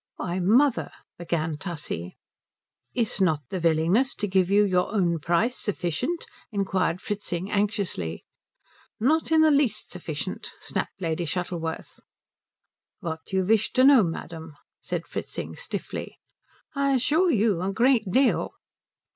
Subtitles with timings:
[0.15, 2.17] "Why, mother" began Tussie.
[2.95, 8.25] "Is not the willingness to give you your own price sufficient?" inquired Fritzing anxiously.
[8.99, 11.99] "Not in the least sufficient," snapped Lady Shuttleworth.
[12.99, 16.17] "What do you wish to know, madam?" said Fritzing stiffly.
[16.73, 18.53] "I assure you a great deal."